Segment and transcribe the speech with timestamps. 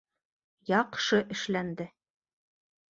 [0.71, 1.91] —Яҡшы эшләнде!